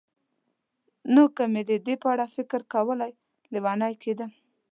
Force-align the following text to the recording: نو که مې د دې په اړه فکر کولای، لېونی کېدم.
نو 1.13 1.23
که 1.35 1.43
مې 1.51 1.61
د 1.69 1.71
دې 1.85 1.95
په 2.01 2.07
اړه 2.13 2.25
فکر 2.35 2.59
کولای، 2.73 3.11
لېونی 3.53 3.93
کېدم. 4.03 4.31